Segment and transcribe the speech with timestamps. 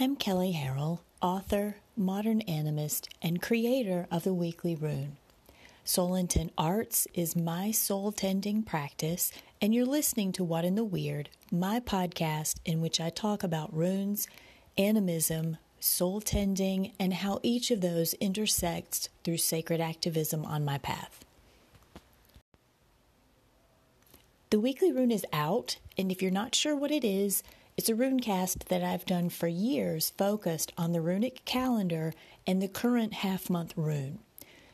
[0.00, 5.16] I'm Kelley Harrell, author, modern animist, and creator of the Weekly Rune.
[5.82, 10.84] Soul Intent Arts is my soul tending practice, and you're listening to What in the
[10.84, 14.28] Weird, my podcast in which I talk about runes,
[14.76, 21.24] animism, soul tending, and how each of those intersects through sacred activism on my path.
[24.50, 27.42] The Weekly Rune is out, and if you're not sure what it is,
[27.78, 32.12] it's a runecast that I've done for years focused on the runic calendar
[32.44, 34.18] and the current half month rune.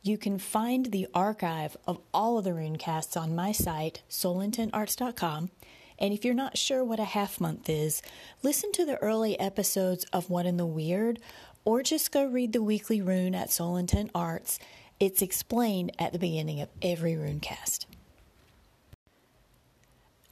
[0.00, 5.50] You can find the archive of all of the runecasts on my site, soulintentarts.com.
[5.98, 8.00] And if you're not sure what a half month is,
[8.42, 11.18] listen to the early episodes of What in the Weird,
[11.66, 14.58] or just go read the weekly rune at Soul Intent Arts.
[14.98, 17.84] It's explained at the beginning of every runecast.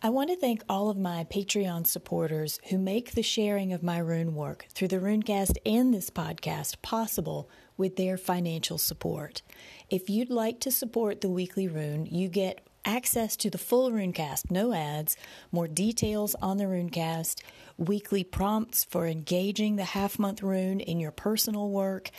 [0.04, 3.96] I want to thank all of my Patreon supporters who make the sharing of my
[3.96, 9.40] rune work through the Runecast and this podcast possible with their financial support.
[9.88, 14.50] If you'd like to support the weekly rune, you get access to the full Runecast,
[14.50, 15.16] no ads,
[15.50, 17.40] more details on the Runecast,
[17.78, 22.10] weekly prompts for engaging the half month rune in your personal work,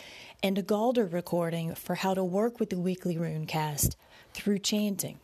[0.42, 3.94] and a galdr recording for how to work with the weekly Runecast
[4.34, 5.20] through chanting.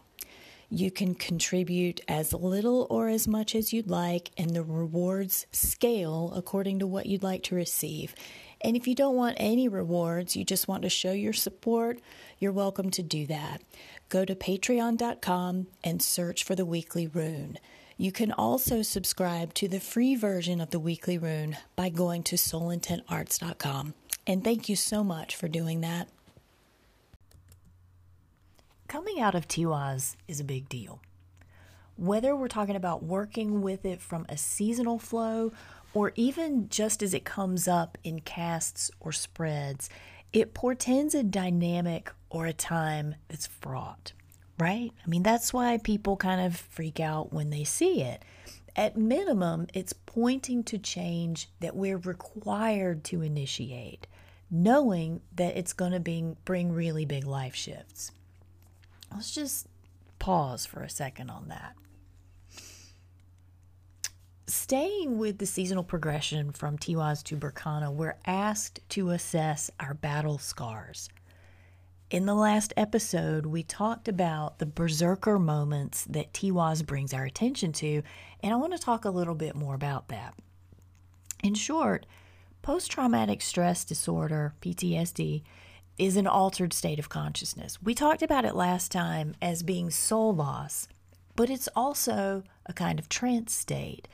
[0.75, 6.33] You can contribute as little or as much as you'd like, and the rewards scale
[6.35, 8.15] according to what you'd like to receive.
[8.63, 12.01] And if you don't want any rewards, you just want to show your support,
[12.39, 13.61] you're welcome to do that.
[14.09, 17.59] Go to patreon.com and search for the weekly rune.
[17.99, 22.37] You can also subscribe to the free version of the weekly rune by going to
[22.37, 23.93] soulintentarts.com.
[24.27, 26.09] And thank you so much for doing that.
[28.93, 31.01] Coming out of Tiwaz is a big deal.
[31.97, 35.51] Whether we're talking about working with it from a seasonal flow
[35.95, 39.89] or even just as it comes up in casts or spreads,
[40.35, 44.13] it portends a dynamic or a time that's fraught,
[44.59, 44.93] right?
[45.03, 48.23] I mean, that's why people kind of freak out when they see it.
[48.77, 54.07] At minimum, it's pointing to change that we're required to initiate,
[54.51, 58.13] knowing that it's going to bring really big life shifts.
[59.15, 59.67] Let's just
[60.19, 61.75] pause for a second on that.
[64.47, 70.39] Staying with the seasonal progression from Tiwaz to Berkana, we're asked to assess our battle
[70.39, 71.09] scars.
[72.11, 77.73] In the last episode, we talked about the berserker moments that Tiwaz brings our attention
[77.73, 78.03] to,
[78.43, 80.35] and I want to talk a little bit more about that.
[81.43, 82.05] In short,
[82.61, 85.43] post traumatic stress disorder, PTSD,
[85.99, 87.81] is an altered state of consciousness.
[87.83, 90.89] We talked about it last time as being soul loss,
[91.37, 94.09] but it's also a kind of trance state.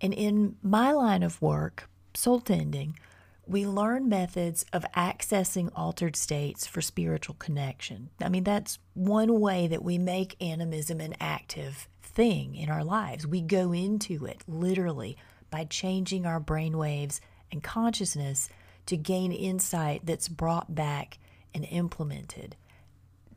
[0.00, 2.98] And in my line of work, soul tending,
[3.46, 8.10] we learn methods of accessing altered states for spiritual connection.
[8.20, 13.26] I mean, that's one way that we make animism an active thing in our lives.
[13.26, 15.16] We go into it literally
[15.50, 17.20] by changing our brain waves
[17.52, 18.48] and consciousness
[18.86, 21.18] to gain insight that's brought back
[21.54, 22.56] and implemented.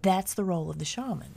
[0.01, 1.35] That's the role of the shaman.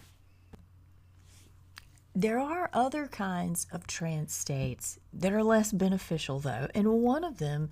[2.15, 7.39] There are other kinds of trance states that are less beneficial, though, and one of
[7.39, 7.71] them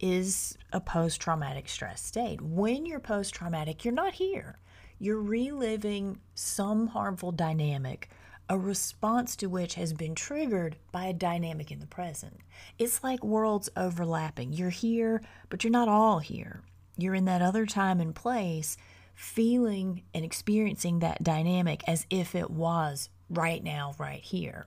[0.00, 2.42] is a post traumatic stress state.
[2.42, 4.58] When you're post traumatic, you're not here.
[4.98, 8.10] You're reliving some harmful dynamic,
[8.48, 12.40] a response to which has been triggered by a dynamic in the present.
[12.78, 14.52] It's like worlds overlapping.
[14.52, 16.62] You're here, but you're not all here
[16.96, 18.76] you're in that other time and place
[19.14, 24.66] feeling and experiencing that dynamic as if it was right now, right here.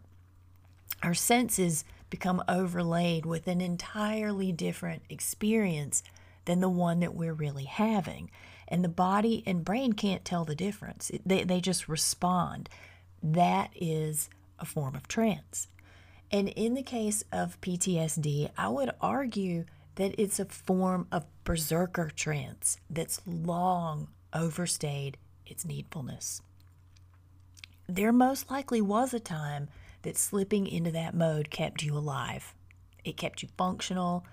[1.04, 6.04] Our senses become overlaid with an entirely different experience
[6.46, 8.32] than the one that we're really having.
[8.68, 12.70] And the body and brain can't tell the difference, they, they just respond.
[13.22, 15.68] That is a form of trance.
[16.32, 19.66] And in the case of PTSD, I would argue
[20.00, 26.42] that it's a form of berserker trance that's long overstayed its needfulness.
[27.86, 29.68] There most likely was a time
[30.04, 32.56] that slipping into that mode kept you alive.
[33.04, 34.26] It kept you functional.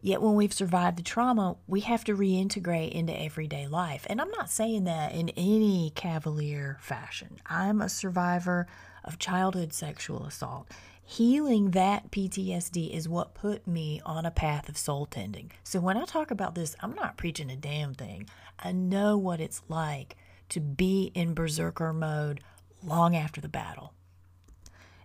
[0.00, 4.06] Yet when we've survived the trauma, we have to reintegrate into everyday life.
[4.08, 7.36] And I'm not saying that in any cavalier fashion.
[7.44, 8.66] I'm a survivor
[9.04, 10.70] of childhood sexual assault.
[11.04, 15.52] Healing that PTSD is what put me on a path of soul tending.
[15.62, 18.28] So when I talk about this, I'm not preaching a damn thing.
[18.58, 20.16] I know what it's like
[20.50, 22.40] to be in berserker mode
[22.82, 23.92] long after the battle.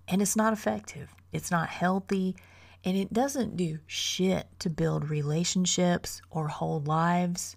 [0.08, 2.36] And it's not effective, it's not healthy,
[2.84, 7.56] And it doesn't do shit to build relationships or hold lives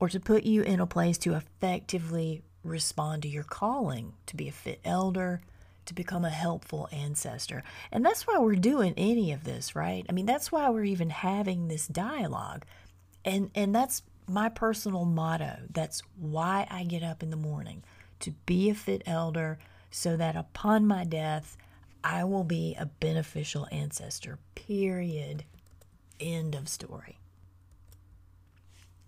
[0.00, 4.48] or to put you in a place to effectively respond to your calling to be
[4.48, 5.40] a fit elder,
[5.86, 7.62] to become a helpful ancestor.
[7.90, 10.04] And that's why we're doing any of this, right?
[10.08, 12.64] I mean, that's why we're even having this dialogue.
[13.24, 15.58] And and that's my personal motto.
[15.70, 17.82] That's why I get up in the morning
[18.20, 19.58] to be a fit elder
[19.90, 21.56] so that upon my death
[22.04, 24.38] I will be a beneficial ancestor.
[24.54, 25.44] Period.
[26.18, 27.18] End of story.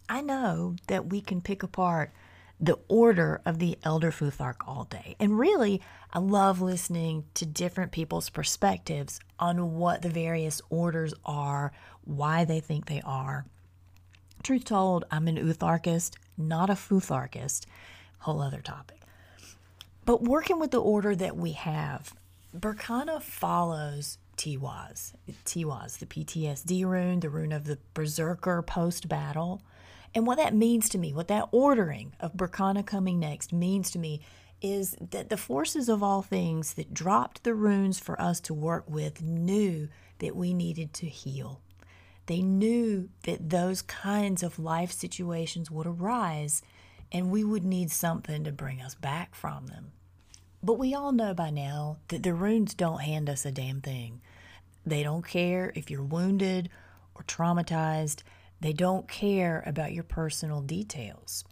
[0.09, 2.13] I know that we can pick apart
[2.61, 5.17] the order of the Elder Futhark all day.
[5.19, 5.81] And really,
[6.13, 11.73] I love listening to different people's perspectives on what the various orders are,
[12.05, 13.45] why they think they are.
[14.43, 17.67] Truth told, I'm an Utharkist, not a Futharkist.
[18.19, 19.01] Whole other topic.
[20.05, 22.15] But working with the order that we have,
[22.57, 25.15] Berkana follows Tiwaz.
[25.45, 29.63] Tiwaz, the PTSD rune, the rune of the Berserker post battle.
[30.15, 33.99] And what that means to me, what that ordering of Berkana coming next means to
[33.99, 34.21] me,
[34.63, 38.85] is that the forces of all things that dropped the runes for us to work
[38.89, 39.89] with knew
[40.21, 41.61] that we needed to heal.
[42.27, 46.63] They knew that those kinds of life situations would arise
[47.13, 49.93] and we would need something to bring us back from them.
[50.63, 54.23] But we all know by now that the runes don't hand us a damn thing.
[54.87, 56.71] They don't care if you're wounded
[57.15, 58.23] or traumatized.
[58.61, 61.45] They don't care about your personal details.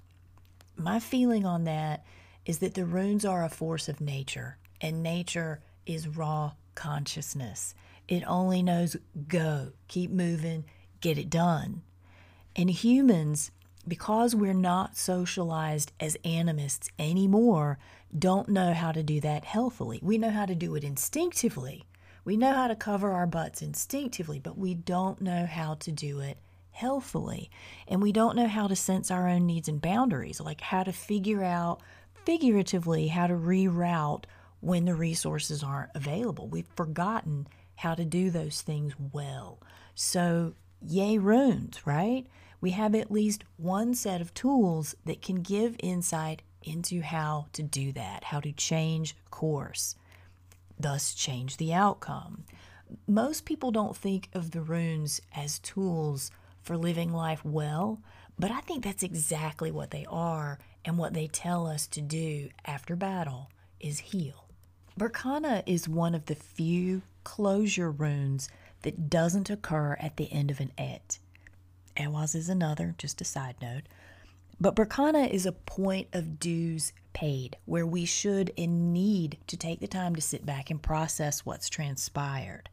[0.76, 2.04] My feeling on that
[2.46, 7.74] is that the runes are a force of nature, and nature is raw consciousness.
[8.08, 8.96] It only knows
[9.28, 10.64] go, keep moving,
[11.00, 11.82] get it done.
[12.56, 13.50] And humans,
[13.86, 17.78] because we're not socialized as animists anymore,
[18.16, 20.00] don't know how to do that healthily.
[20.02, 21.84] We know how to do it instinctively.
[22.24, 26.20] We know how to cover our butts instinctively, but we don't know how to do
[26.20, 26.38] it
[26.72, 27.50] healthily.
[27.86, 30.92] And we don't know how to sense our own needs and boundaries, like how to
[30.92, 31.80] figure out,
[32.24, 34.24] figuratively, how to reroute
[34.60, 36.48] when the resources aren't available.
[36.48, 37.46] We've forgotten
[37.76, 39.60] how to do those things well.
[39.94, 42.26] So, yay, runes, right?
[42.60, 47.62] We have at least one set of tools that can give insight into how to
[47.62, 49.96] do that, how to change course,
[50.78, 52.44] thus change the outcome.
[53.08, 56.30] Most people don't think of the runes as tools
[56.62, 58.00] for living life well,
[58.38, 62.48] but I think that's exactly what they are and what they tell us to do
[62.64, 63.50] after battle
[63.80, 64.46] is heal.
[64.98, 68.48] Berkana is one of the few closure runes
[68.82, 71.18] that doesn't occur at the end of an aett.
[71.96, 73.82] Ehwaz is another, just a side note.
[74.60, 79.80] But Berkana is a point of dues paid where we should and need to take
[79.80, 82.68] the time to sit back and process what's transpired.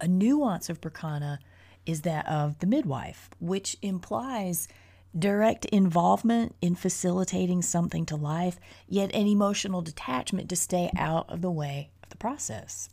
[0.00, 1.38] A nuance of Berkana
[1.86, 4.68] is that of the midwife, which implies
[5.16, 8.58] direct involvement in facilitating something to life,
[8.88, 12.88] yet an emotional detachment to stay out of the way of the process.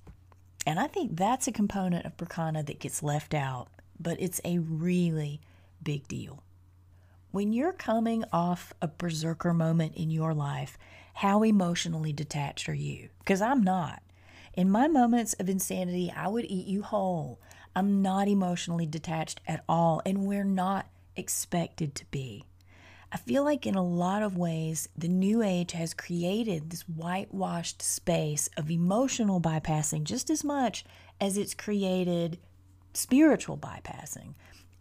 [0.66, 4.60] And I think that's a component of Berkana that gets left out, but it's a
[4.60, 5.42] really
[5.82, 6.44] big deal.
[7.32, 10.78] When you're coming off a berserker moment in your life,
[11.16, 13.10] how emotionally detached are you?
[13.20, 14.04] Because I'm not.
[14.54, 17.40] In my moments of insanity, I would eat you whole.
[17.76, 22.46] I'm not emotionally detached at all, and we're not expected to be.
[23.14, 27.82] I feel like in a lot of ways, the New Age has created this whitewashed
[27.82, 30.86] space of emotional bypassing just as much
[31.20, 32.40] as it's created
[32.94, 34.34] spiritual bypassing,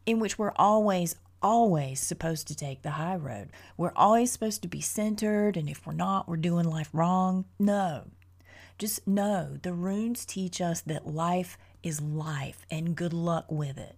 [0.07, 3.51] in which we're always, always supposed to take the high road.
[3.77, 7.47] We're always supposed to be centered, and if we're not, we're doing life wrong.
[7.59, 8.05] No.
[8.79, 13.97] Just know the runes teach us that life is life and good luck with it.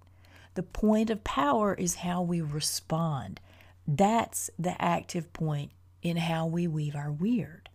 [0.54, 3.40] The point of power is how we respond.
[3.86, 5.72] That's the active point
[6.02, 7.68] in how we weave our weird.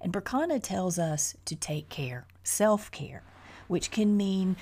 [0.00, 3.22] And Berkana tells us to take care, self care,
[3.68, 4.56] which can mean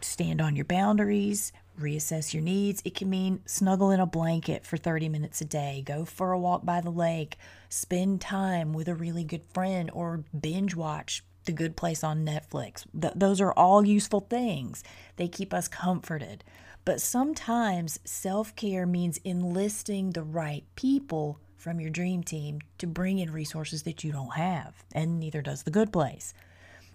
[0.00, 2.82] stand on your boundaries, reassess your needs.
[2.84, 6.38] It can mean snuggle in a blanket for 30 minutes a day, go for a
[6.38, 7.36] walk by the lake,
[7.68, 12.86] spend time with a really good friend, or binge watch the Good Place on Netflix.
[12.98, 14.84] Th- those are all useful things.
[15.16, 16.44] They keep us comforted.
[16.84, 23.18] But sometimes self care means enlisting the right people from your dream team to bring
[23.18, 26.32] in resources that you don't have, and neither does the Good Place.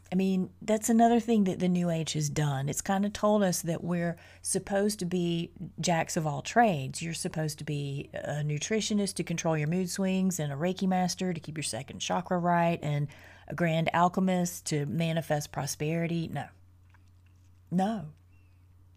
[0.09, 2.69] I mean, that's another thing that the New Age has done.
[2.69, 7.01] It's kind of told us that we're supposed to be jacks of all trades.
[7.01, 11.33] You're supposed to be a nutritionist to control your mood swings, and a Reiki master
[11.33, 13.09] to keep your second chakra right, and
[13.47, 16.29] a grand alchemist to manifest prosperity.
[16.31, 16.45] No.
[17.71, 18.05] No.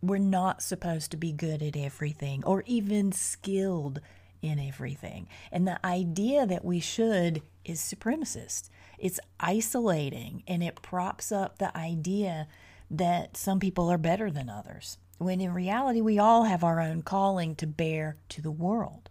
[0.01, 4.01] We're not supposed to be good at everything or even skilled
[4.41, 5.27] in everything.
[5.51, 8.71] And the idea that we should is supremacist.
[8.99, 12.47] It's isolating and it props up the idea
[12.91, 17.03] that some people are better than others, when in reality, we all have our own
[17.03, 19.11] calling to bear to the world.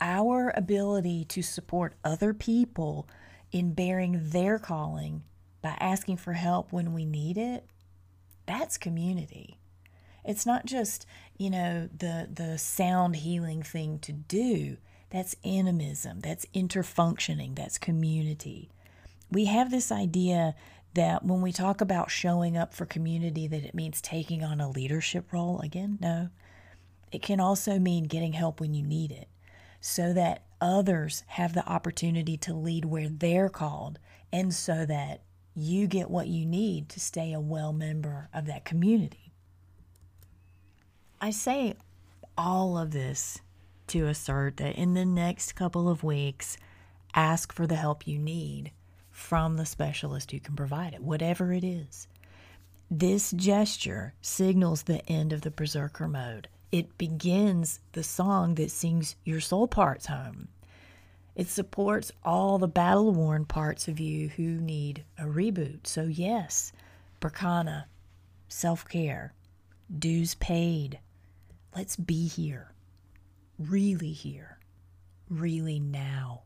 [0.00, 3.06] Our ability to support other people
[3.52, 5.22] in bearing their calling
[5.60, 7.66] by asking for help when we need it,
[8.46, 9.58] that's community.
[10.24, 11.06] It's not just,
[11.36, 14.78] you know, the the sound healing thing to do.
[15.10, 18.70] That's animism, that's interfunctioning, that's community.
[19.30, 20.54] We have this idea
[20.94, 24.70] that when we talk about showing up for community that it means taking on a
[24.70, 26.30] leadership role again, no.
[27.10, 29.28] It can also mean getting help when you need it
[29.82, 33.98] so that others have the opportunity to lead where they're called
[34.32, 35.20] and so that
[35.54, 39.32] you get what you need to stay a well member of that community.
[41.20, 41.74] I say
[42.38, 43.40] all of this
[43.88, 46.56] to assert that in the next couple of weeks,
[47.14, 48.72] ask for the help you need
[49.10, 52.06] from the specialist who can provide it, whatever it is.
[52.90, 56.48] This gesture signals the end of the berserker mode.
[56.72, 60.48] It begins the song that sings your soul parts home.
[61.36, 65.86] It supports all the battle worn parts of you who need a reboot.
[65.86, 66.72] So, yes,
[67.20, 67.84] Berkana,
[68.48, 69.34] self care,
[69.98, 70.98] dues paid,
[71.74, 72.74] Let's be here,
[73.58, 74.58] really here,
[75.30, 76.42] really now.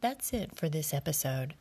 [0.00, 1.54] That's it for this episode.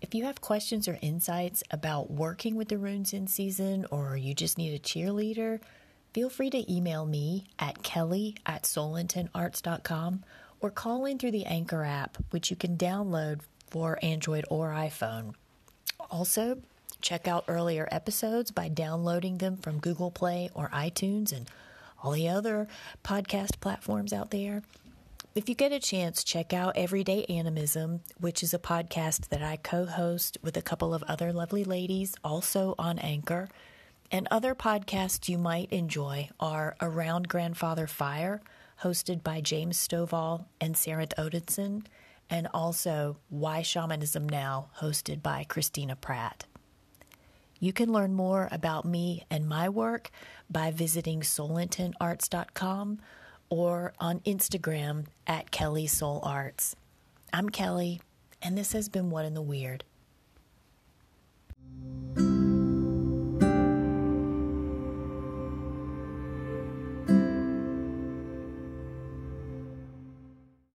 [0.00, 4.34] If you have questions or insights about working with the runes in season or you
[4.34, 5.60] just need a cheerleader,
[6.14, 10.24] feel free to email me at kelly at soulintentarts.com
[10.60, 15.34] or call in through the Anchor app, which you can download for Android or iPhone.
[16.10, 16.62] Also,
[17.02, 21.50] check out earlier episodes by downloading them from Google Play or iTunes and
[22.02, 22.66] all the other
[23.04, 24.62] podcast platforms out there.
[25.34, 29.56] If you get a chance, check out Everyday Animism, which is a podcast that I
[29.56, 33.48] co host with a couple of other lovely ladies, also on Anchor.
[34.10, 38.42] And other podcasts you might enjoy are Around Grandfather Fire,
[38.82, 41.84] hosted by James Stovall and Sarah Odinson,
[42.30, 46.44] and also Why Shamanism Now, hosted by Christina Pratt.
[47.58, 50.10] You can learn more about me and my work
[50.50, 53.00] by visiting soulintentarts.com
[53.48, 56.76] or on Instagram at Kelly Soul Arts.
[57.32, 58.00] I'm Kelley,
[58.42, 59.84] and this has been What in the Weird.